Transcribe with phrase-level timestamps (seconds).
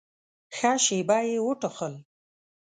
[0.55, 1.93] ښه شېبه يې وټوخل.